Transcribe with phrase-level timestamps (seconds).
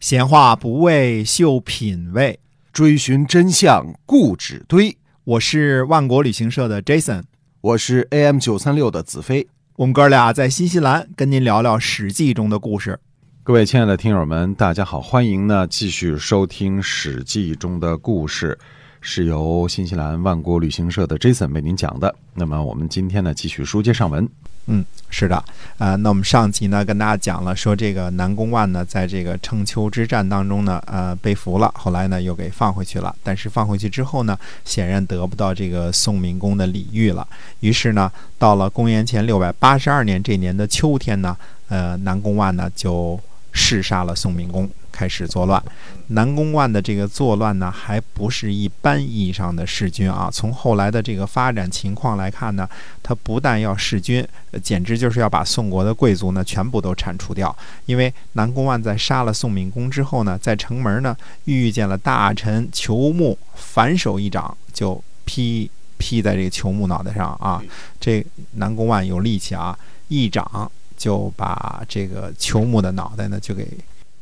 [0.00, 2.40] 闲话不为秀品味，
[2.72, 4.96] 追寻真相固执堆。
[5.24, 7.24] 我是万国旅行社的 Jason，
[7.60, 9.46] 我是 AM 九三六的子飞。
[9.76, 12.98] 我们哥俩在新西兰跟您聊聊《史记》中的故事。
[13.42, 18.58] 各位亲爱的听友们，大家好，欢迎呢继续收听《史记》中的故事，
[19.00, 22.14] 是由新西兰万国旅行社的 Jason 为您讲的。
[22.34, 24.28] 那么我们今天呢继续书接上文。
[24.66, 25.42] 嗯，是的，
[25.78, 33.12] 啊，那我们上集呢跟大家讲了，说这个南宫万呢，在这个称丘之战当中呢，呃，被俘了，后来呢又给放回去了。
[33.24, 37.26] 但是放回去之后呢，显然得不到这个宋明公的礼遇了。
[37.60, 41.36] 于是呢，到了公元前六百八十二年这年的秋天呢，
[41.68, 43.18] 呃，南宫万呢就
[43.52, 44.70] 弑杀了宋明公。
[44.90, 45.62] 开始作乱，
[46.08, 50.28] 南宫万的这个作乱呢，还不是一般意义上的弑君啊。
[50.32, 52.68] 从后来的这个发展情况来看呢，
[53.02, 54.26] 他不但要弑君，
[54.62, 57.56] 简直就是要把宋国的贵族呢全部都铲除掉。
[57.86, 67.62] 因为南宫万在杀了宋闵公之后呢，在城门呢遇见了大臣裘木，反手一掌就劈劈在这个裘木脑袋上啊。
[68.00, 73.66] 这南宫万有力气啊，一掌就把这个裘木的脑袋呢就给。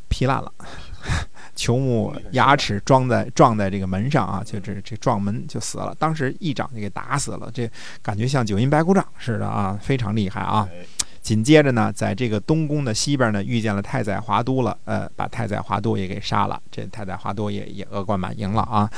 [0.09, 0.53] 劈烂了，
[1.55, 5.95] 球木牙齿撞在撞在这个门上啊，就这这撞门就死了。
[5.99, 7.71] 当时一掌就给打死了，这
[8.03, 10.69] 感觉像九阴白骨掌似的啊，非常厉害啊。
[11.21, 16.59] 紧接着呢，在这个东宫的西边呢，遇见了太宰华都了，呃，把太宰华都也给杀了。
[16.71, 18.91] 这太宰华都也也恶贯满盈了啊。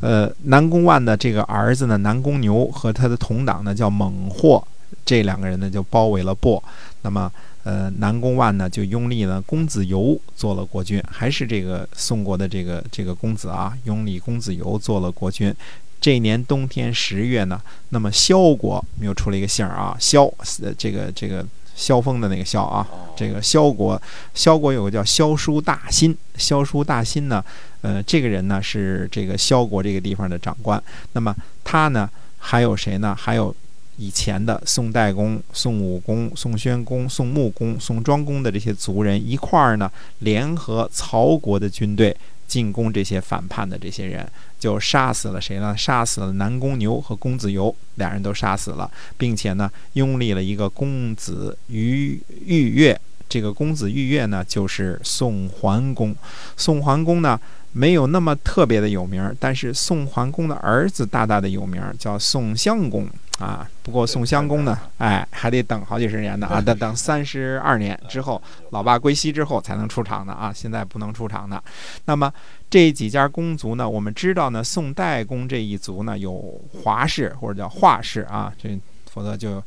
[0.00, 4.66] 呃，南宫万的这个儿子呢，南宫牛和他的同党呢叫猛霍，
[5.04, 6.60] 这两个人呢就包围了亳。
[7.02, 7.30] 那么。
[7.62, 15.54] 呃，南宫万呢就拥立了公子游做了国君，还是这个宋国的这个这个公子啊，拥立公子游做了国君。
[16.00, 20.32] 这年冬天十月呢，那么萧国又出了一个姓儿啊，萧，
[20.78, 24.00] 这个这个萧峰的那个萧啊，这个萧国，
[24.32, 27.44] 萧国有个叫萧叔大辛，萧叔大辛呢，
[27.82, 30.82] 呃，这个人呢是这个萧国这个地方的长官。
[31.12, 33.14] 那么他呢还有谁呢？
[33.14, 33.54] 还有。
[34.00, 42.16] 以前的宋代公、宋武公、宋宣公、宋穆公、宋庄公的这些族人一块儿呢，联合曹国的军队
[42.48, 44.26] 进攻这些反叛的这些人，
[44.58, 45.76] 就杀死了谁呢？
[45.76, 52.98] 杀死了南宫牛和公子游，俩人都杀死了，并且呢，拥立了一个公子于玉月。
[53.28, 56.16] 这个公子玉月呢，就是宋桓公。
[56.56, 57.38] 宋桓公呢？
[57.72, 63.06] 没有那么特别的有名，但是宋桓公的儿子大大的有名，叫宋襄公
[63.38, 63.68] 啊。
[63.82, 71.62] 不过宋襄公呢，哎，还得等好几十年呢啊， 等等三十二年之后，老爸归西之后才能出场的啊，现在不能出场的。
[72.06, 72.32] 那么
[72.68, 78.78] 这几家公族呢，我们知道呢，宋代公这一族呢有华氏或者叫华氏啊，这
[79.12, 79.62] 否则就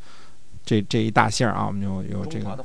[0.65, 2.57] 这这一大姓啊，我们就有这个。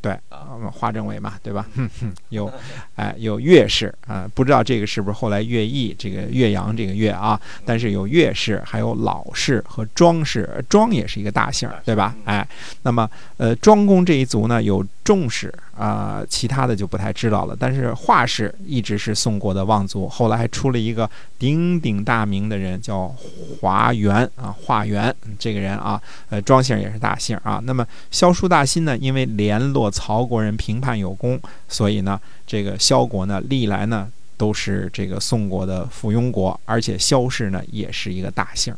[0.00, 1.66] 对啊，华政委嘛，对吧？
[2.30, 2.48] 有，
[2.94, 7.38] 哎，有岳氏啊，不知道这个是不是后来岳毅这个岳阳这个岳啊？
[7.64, 12.14] 但是有岳氏，还有老氏和庄氏，庄也是一个大姓，对吧？
[12.24, 12.46] 哎，
[12.82, 17.56] 那么呃，庄公这一族呢有仲氏啊，其他的就不太知道了。
[17.58, 21.10] 但是华氏一直是宋国的望族，后来还出了一个
[21.40, 23.12] 鼎鼎大名的人，叫
[23.60, 27.60] 华元啊，华元这个人啊，呃，庄姓也是大姓啊。
[27.64, 29.90] 那么萧叔大辛呢，因为联络。
[29.90, 38.74] 曹国人评判有功，所以呢，这个萧国呢，历来呢都是这个宋国的附庸国，而且萧氏呢也是一个大姓。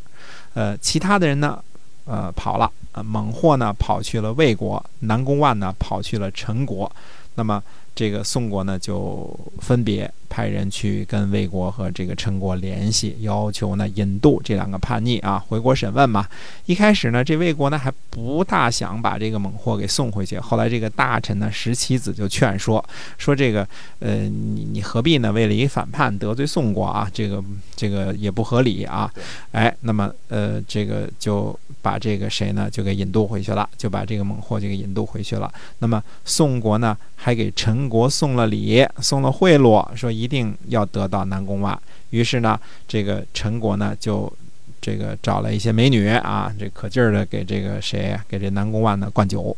[0.54, 1.62] 呃，其他的人呢，
[2.04, 2.70] 呃，跑了。
[2.92, 6.90] 呃，猛获呢跑去了魏国，南宫万呢跑去了陈国。
[7.34, 7.62] 那么。
[8.00, 16.26] 这个宋国呢，就分别派人去跟魏国和这个陈国联系，要求呢引渡这两个叛逆啊回国审问嘛。
[16.64, 20.38] 一开始呢，这魏国呢还不大想把这个猛货给送回去。
[20.38, 22.82] 后来这个大臣呢石岐子就劝说，
[23.18, 23.68] 说这个
[23.98, 25.30] 呃你你何必呢？
[25.30, 27.06] 为了一反叛得罪宋国啊？
[27.12, 27.44] 这个
[27.76, 29.12] 这个也不合理啊。
[29.52, 35.52] 哎，那么呃这个就把这个谁呢就给引渡回去了，就把这个猛货就给引渡回去了。
[35.80, 37.89] 那么宋国呢还给陈。
[37.90, 41.76] 国送了礼，送了贿赂，说一定要得到南宫万。
[42.10, 44.32] 于是呢，这个陈国呢就
[44.80, 49.54] 这个找了一些美女啊，这可劲儿的给这个谁，给这南宫万呢灌酒。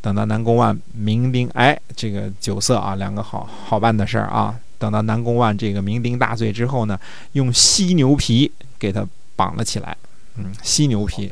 [0.00, 4.54] 等到南宫万酩酊，哎，这个酒色啊，两个好好办的事儿啊。
[4.78, 6.98] 等到南宫万这个酩酊大醉之后呢，
[7.32, 9.06] 用犀牛皮给他
[9.36, 9.96] 绑了起来。
[10.36, 11.30] 嗯，犀牛皮。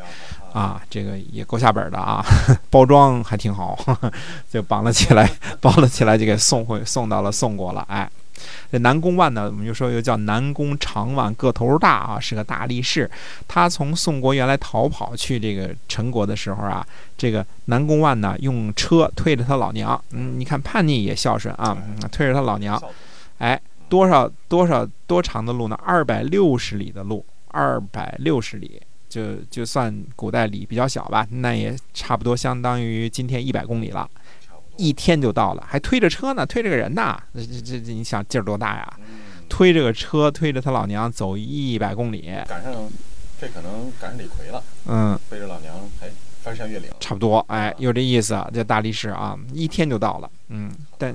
[0.52, 2.24] 啊，这个也够下本的啊，
[2.70, 3.78] 包装还挺好，
[4.50, 5.30] 就绑了起来，
[5.60, 7.84] 包了起来就给送回送到了宋国了。
[7.88, 8.10] 哎，
[8.70, 13.10] 这南宫万呢，我们就说又叫南宫长万，个头大啊，是个大力士。
[13.46, 16.86] 他从宋国原来逃跑去这个陈国的时候啊，
[17.16, 21.76] 这个南宫万呢用车推着他老娘，嗯，你看叛逆也孝顺啊，
[22.10, 22.80] 推着他老娘。
[23.38, 25.78] 哎，多少多少多长的路呢？
[25.84, 28.80] 二百六十里的路，二百六十里，
[29.10, 34.08] 就就算古代里比较小吧，那也差不多相当于今天一百公里了，
[34.76, 38.96] 一天就到了，还推着车呢，推着个人呢，这这这，你想劲儿多大呀？
[39.48, 42.72] 推着个车，推着他老娘走一百公里，赶上
[43.40, 46.08] 这可能赶上李逵了，嗯，背着老娘还
[46.42, 51.14] 翻山越岭，差不多，哎，有这意思，这大力士啊，一天就到了，嗯，但。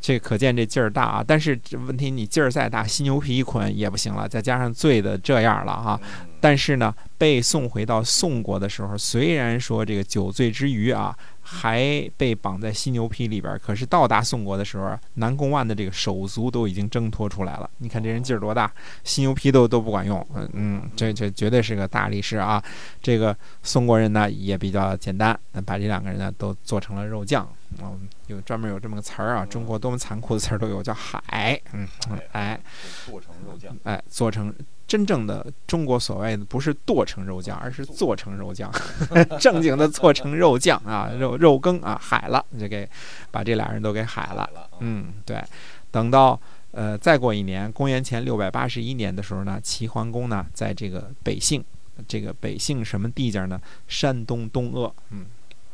[0.00, 1.24] 这可见这劲儿大啊！
[1.26, 4.26] 但是这问题，你劲儿再大，犀牛皮一捆也不行了。
[4.26, 6.00] 再加上醉的这样了哈，
[6.40, 11.14] 但是呢，被送回到宋国的时候，虽然说这个酒醉之余啊，
[11.52, 17.68] 还被绑在犀牛皮里边，可是到达宋国的时候，南宫万的这个手足都已经挣脱出来了。
[17.78, 20.24] 你看这人劲儿多大，犀牛皮都都不管用。
[20.36, 22.62] 嗯嗯，这这绝对是个大力士啊！
[23.02, 25.36] 这个宋国人呢也比较简单，
[25.66, 27.48] 把这两个人呢都做成了肉酱。
[27.82, 31.60] 嗯，有专门有这么个词儿啊，中国多么残酷的词儿都有，叫海。
[31.72, 31.88] 嗯，
[32.30, 32.60] 哎，
[33.06, 33.76] 做成肉酱。
[33.82, 34.54] 哎，做成
[34.90, 38.68] 真正的中国所谓的不是剁成肉酱，而是做成肉酱，
[39.38, 42.88] 正经的做成肉酱啊，肉肉羹啊，海了，就给
[43.30, 44.50] 把这俩人都给海了。
[44.80, 45.40] 嗯，对。
[45.92, 46.40] 等到
[46.72, 51.64] 呃再过一年，公元前六百八十一年的时候呢，齐桓公呢在这个北杏，
[52.08, 53.60] 这个北杏什么地界呢？
[53.86, 54.92] 山东东阿。
[55.10, 55.26] 嗯。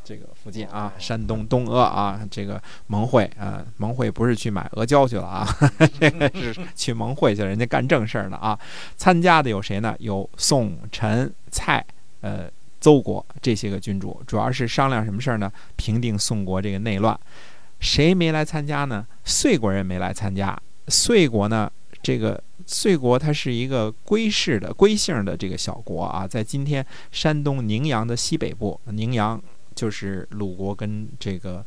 [0.07, 5.45] 这个附近啊，山东东阿啊，这个蒙会啊，蒙会不是去买阿胶去了啊，
[5.99, 8.57] 这个是去蒙会去了，人家干正事儿呢啊。
[8.97, 9.97] 参加的有谁呢？
[9.99, 11.85] 有宋、陈、蔡、
[12.21, 12.49] 呃、
[12.79, 15.51] 邹国这些个君主，主要是商量什么事儿呢？
[15.75, 17.19] 平定宋国这个内乱。
[17.81, 19.05] 谁没来参加呢？
[19.25, 20.57] 遂国人没来参加。
[20.87, 21.69] 遂国呢，
[22.01, 29.43] 这个遂国它是一个归氏的归姓的这个小国啊，在今天山东宁阳的西北部，宁阳。
[29.77, 31.65] 就是鲁国跟这个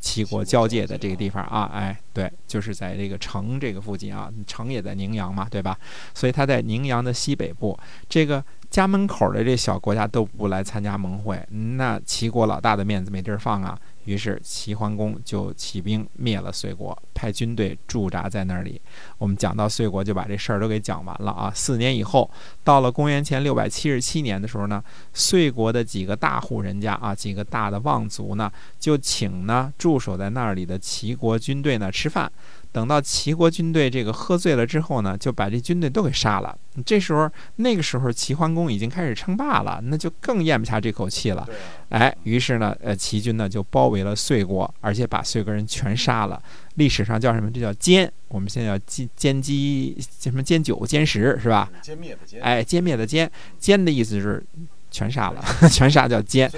[0.00, 5.76] 齐国交界的这个地方啊，哎，对，就是在这个城这个附近啊，城也在宁阳嘛，对吧？
[6.14, 7.78] 所以它在宁阳的西北部，
[8.08, 13.78] 这个家门口的这小国家都不来参加盟会，那齐国老大的面子没地儿放啊。
[14.04, 18.80] 于是齐桓公就起兵灭了遂国，派军队驻扎在那里。
[19.18, 21.52] 我们讲到遂国，就把这事儿都给讲完了啊。
[21.54, 22.30] 四年以后，
[22.64, 24.82] 到了公元前六百七十七年的时候呢，
[25.12, 32.30] 遂国的几个大户人家啊，几个大的望族呢，就请呢驻守在那里的齐国军队呢吃饭。
[32.70, 36.56] 等到齐国军队这个喝醉了之后呢，就把这军队都给杀了。
[36.86, 41.48] 这时候，那个时候齐桓公已经开始称霸了，那就更咽不下这口气了。
[41.88, 46.40] 哎，于是呢，呃，齐军呢就包围了遂国，而且把遂国人全杀了。
[46.74, 47.50] 历史上叫什么？
[47.50, 48.08] 这叫歼。
[48.28, 51.68] 我们现在叫歼歼击，什么歼九、歼十，是吧？
[51.82, 52.40] 歼灭的歼。
[52.42, 53.28] 哎，歼灭的歼，
[53.60, 54.44] 歼的意思是。
[54.90, 56.50] 全杀了， 全杀叫奸，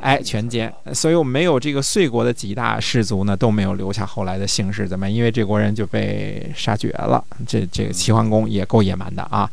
[0.00, 0.72] 哎，全奸。
[0.94, 5.10] 所以我们没有这个遂国的几大氏族呢，都没有留下后来的姓氏，怎么？
[5.10, 7.22] 因为这国人就被杀绝了。
[7.46, 9.50] 这这个齐桓公也够野蛮的啊。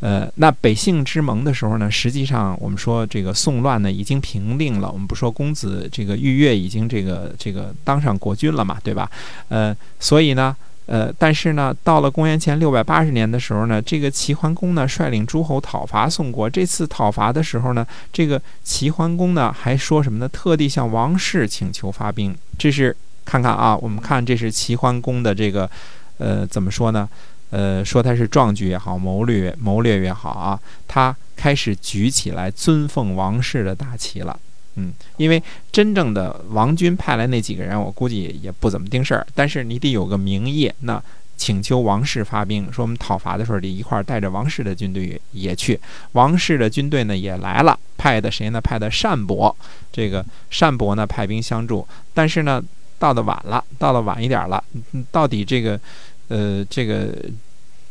[0.00, 4.90] 呃，那北杏之盟的时候呢，实际上我们说这个宋乱呢已经平定了。
[4.90, 9.10] 我们不说公子这个玉月已经这个这个当上国君了嘛，对吧？
[9.48, 10.56] 呃，所以呢。
[10.90, 16.50] 呃，但是呢，到了公元前六百八十年的时候呢，这个齐桓公呢率领诸侯讨伐宋国。
[16.50, 20.28] 这次讨伐的时候呢，这个齐桓公呢还说什么呢？
[20.28, 22.36] 特地向王室请求发兵。
[22.58, 25.70] 这是看看啊，我们看这是齐桓公的这个，
[26.18, 27.08] 呃，怎么说呢？
[27.50, 34.36] 呃，说他是壮举也好，谋略谋略也好啊，他开始举起来尊奉王室的大旗了。
[34.80, 39.26] 嗯，因为真正的王军派来那几个人，我估计也不怎么盯事儿。
[39.34, 41.02] 但是你得有个名义，那
[41.36, 45.78] 请求王室发兵，说我们讨伐的时候得一块儿带着王室的军队也去。
[46.12, 48.60] 王室的军队呢也来了，派的谁呢？
[48.60, 49.54] 派的单伯。
[49.92, 50.24] 这个
[50.58, 52.62] 单伯呢派兵相助，但是呢
[52.98, 54.62] 到的晚了，到了晚一点了。
[55.10, 55.80] 到底这个，
[56.28, 57.14] 呃，这个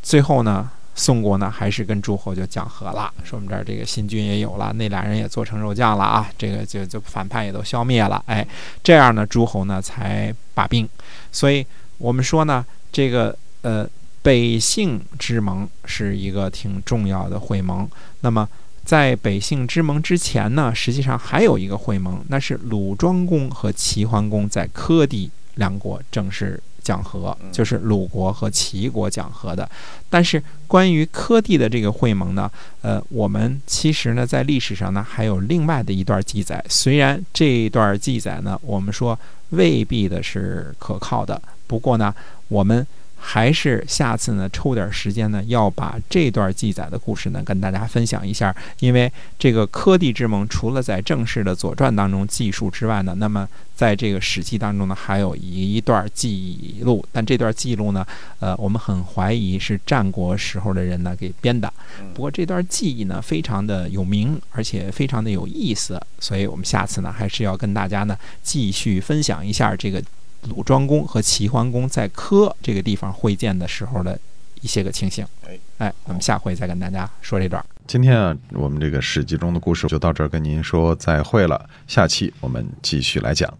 [0.01, 0.69] 最后呢？
[0.99, 8.45] 宋国呢，还是跟诸侯就讲和了，说我们这儿这个新军也有了，那俩人也做成肉酱了啊，这个就就反叛也都消灭了，哎，
[8.83, 10.87] 这样呢，诸侯呢才罢兵。
[11.31, 11.65] 所以
[11.99, 13.87] 我们说呢，这个呃
[14.21, 17.89] 北杏之盟是一个挺重要的会盟。
[18.19, 18.45] 那么
[18.83, 26.61] 在北杏之盟之前呢，实际上还有一个会盟，那是鲁庄公和齐桓公在柯地两国正式。
[26.89, 29.69] 讲和就是鲁国和齐国讲和的，
[30.09, 32.49] 但是关于柯地的这个会盟呢，
[32.81, 39.17] 呃，我们其实呢在历史上呢还有另外的一段记载，虽然这一段记载呢我们说
[39.49, 42.11] 未必的是可靠的，不过呢
[42.47, 42.85] 我们
[43.21, 48.55] 还是下次呢抽点时间呢，要把这段记载的故事呢跟大家分享一下。
[48.79, 57.05] 因为这个科地之盟，除了在正式的《左传》当中记述之外呢，那么在这个《史记》当中呢，还有一段记录。
[57.11, 58.05] 但这段记录呢，
[58.39, 61.71] 呃，我们很怀疑是战国时候的人呢给编的。
[62.13, 70.01] 不过这段记忆呢，非常的有名，而且非常的有意思，所以我们下次呢，还是要跟大家呢继续分享一下这个。
[70.47, 74.17] 鲁庄公和齐桓公在柯这个地方会见的时候的
[74.61, 75.25] 一些个情形。
[75.45, 77.63] 哎，哎，我们下回再跟大家说这段。
[77.87, 81.69] 今天啊，我们这个史记中的故事就到这儿，跟您说再会了。
[81.87, 83.51] 下期我们继续来讲。